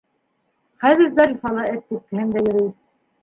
[0.85, 2.73] Хәҙер Зарифала эт типкеһендә йөрөй.